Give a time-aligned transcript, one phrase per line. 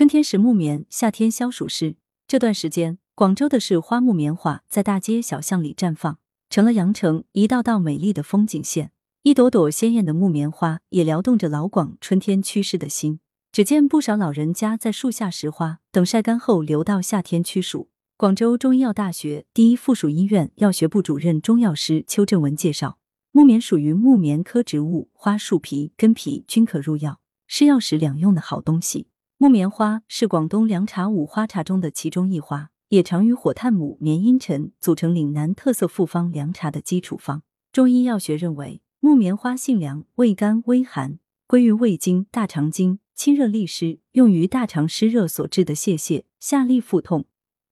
[0.00, 1.96] 春天食木棉，夏天消暑湿。
[2.26, 8.92] 这段时间，广州的是花木棉花在大街小巷里绽放，成了羊城一道道美丽的风景线。
[9.24, 13.20] 一朵朵鲜艳的木棉花也撩动着老广春天趋湿的心。
[13.52, 17.90] 只见不少老人家在树下拾花，等晒干后留到夏天驱暑。
[18.16, 22.96] 广州中医药大学第一附属医院药学部主任中药师邱振文介绍，
[23.32, 29.08] 木棉属于木棉科植物，花、树皮、根皮均可入药，是药食两用的好东西。
[29.42, 37.42] 木棉花是广东凉茶五花茶中的其中一花，也常与火炭母、棉茵陈组成岭南特色复方凉茶的基础方。
[37.72, 47.24] 中医药学认为，木棉花性凉，味甘微寒，归于胃经、大肠经，清热利湿，用于大肠湿热所致的泄泻、下痢、腹痛，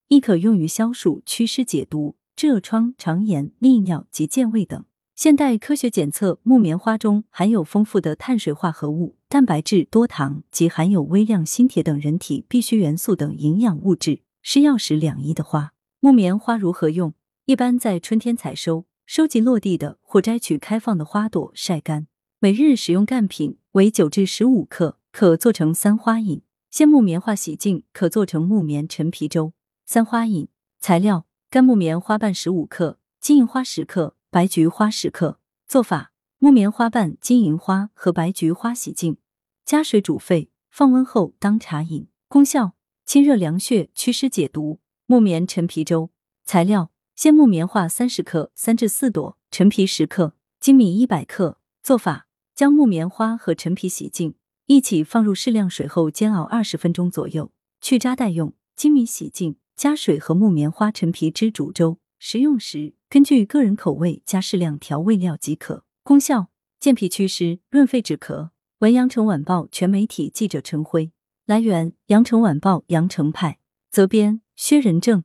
[0.09, 4.87] 亦可用于消暑、祛湿、解毒、治恶疮、肠炎、利尿及健胃等。
[5.19, 15.73] 现代科学检测，木棉花中含有丰富的碳水化合物、蛋白质、多糖及含有微量锌、铁等人体必需元素等营养物质，是药食两宜的花。
[15.99, 17.15] 木棉花如何用？
[17.47, 22.07] 一般在春天采收，收集落地的或摘取开放的花朵晒干，
[22.39, 26.43] 每日使用干品为九至十五克，可做成三花饮。
[26.71, 29.53] 鲜木棉花洗净，可做成木棉陈皮粥。
[29.85, 30.47] 三花饮
[30.79, 34.15] 材料：干木棉花瓣十五克，金银花十克。
[34.31, 39.17] 白菊花十克，做法：木棉花瓣、金银花和白菊花洗净，
[39.65, 42.09] 加水煮沸，放温后当茶饮。
[42.29, 42.75] 功效：
[43.07, 44.81] 清热凉血、祛湿解毒。
[45.07, 46.11] 木棉陈皮粥
[46.45, 51.59] 材料：鲜木棉花三十克，三至四朵，陈皮十克，粳米一百克。
[51.83, 54.35] 做法：将木棉花和陈皮洗净，
[54.67, 58.53] 一起放入适量水后煎熬二十分钟左右，去渣待用。
[58.77, 61.97] 粳米洗净，加水和木棉花、陈皮汁煮粥。
[62.19, 65.85] 食用时根据个人口味加适量调味料即可。
[66.03, 66.49] 功效：
[66.81, 68.51] 健脾祛湿、润肺止咳。
[68.79, 71.13] 文阳城晚报全媒体记者陈辉。
[71.47, 73.59] 来源：阳城晚报阳城派。
[73.91, 75.25] 责编：薛仁正。